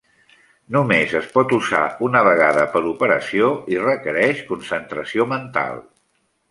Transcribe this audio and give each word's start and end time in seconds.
Només 0.75 1.13
es 1.19 1.27
pot 1.35 1.53
usar 1.57 1.83
una 2.09 2.23
vegada 2.29 2.65
per 2.77 2.83
operació 2.95 3.53
i 3.75 3.81
requereix 3.85 4.43
concentració 4.53 5.31
mental. 5.37 5.81